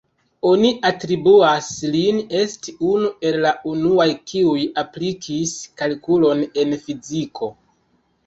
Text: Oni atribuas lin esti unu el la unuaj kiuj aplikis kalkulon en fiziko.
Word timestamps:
Oni 0.51 0.69
atribuas 0.89 1.67
lin 1.95 2.21
esti 2.39 2.73
unu 2.93 3.11
el 3.31 3.37
la 3.43 3.51
unuaj 3.73 4.09
kiuj 4.31 4.65
aplikis 4.83 5.53
kalkulon 5.83 6.41
en 6.63 6.75
fiziko. 6.87 7.51